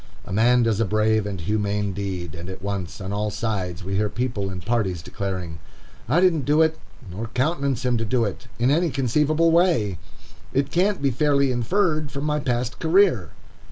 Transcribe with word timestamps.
A 0.25 0.33
man 0.33 0.63
does 0.63 0.79
a 0.79 0.85
brave 0.85 1.27
and 1.27 1.39
humane 1.39 1.93
deed, 1.93 2.33
and 2.33 2.49
at 2.49 2.63
once, 2.63 2.99
on 2.99 3.13
all 3.13 3.29
sides, 3.29 3.83
we 3.83 3.97
hear 3.97 4.09
people 4.09 4.49
and 4.49 4.65
parties 4.65 5.03
declaring, 5.03 5.59
"I 6.09 6.19
didn't 6.19 6.43
do 6.45 6.63
it, 6.63 6.79
nor 7.11 7.27
countenance 7.27 7.85
him 7.85 7.97
to 7.97 8.05
do 8.05 8.25
it, 8.25 8.47
in 8.57 8.71
any 8.71 8.89
conceivable 8.89 9.51
way. 9.51 9.99
It 10.53 10.71
can't 10.71 11.03
be 11.03 11.11
fairly 11.11 11.51
inferred 11.51 12.09
from 12.11 12.23
my 12.23 12.39
past 12.39 12.79
career." 12.79 13.29